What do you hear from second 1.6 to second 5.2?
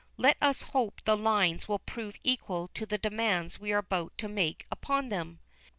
will prove equal to the demands we are about to make upon